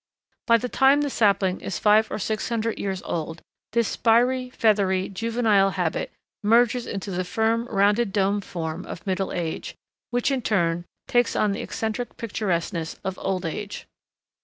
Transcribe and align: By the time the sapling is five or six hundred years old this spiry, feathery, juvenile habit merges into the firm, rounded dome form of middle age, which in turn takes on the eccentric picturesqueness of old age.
By 0.47 0.57
the 0.57 0.67
time 0.67 1.01
the 1.01 1.11
sapling 1.11 1.61
is 1.61 1.77
five 1.77 2.09
or 2.09 2.17
six 2.17 2.49
hundred 2.49 2.79
years 2.79 3.03
old 3.03 3.39
this 3.73 3.87
spiry, 3.89 4.49
feathery, 4.49 5.07
juvenile 5.09 5.69
habit 5.77 6.11
merges 6.41 6.87
into 6.87 7.11
the 7.11 7.23
firm, 7.23 7.67
rounded 7.67 8.11
dome 8.11 8.41
form 8.41 8.83
of 8.87 9.05
middle 9.05 9.31
age, 9.31 9.75
which 10.09 10.31
in 10.31 10.41
turn 10.41 10.85
takes 11.07 11.35
on 11.35 11.51
the 11.51 11.61
eccentric 11.61 12.17
picturesqueness 12.17 12.99
of 13.03 13.19
old 13.19 13.45
age. 13.45 13.85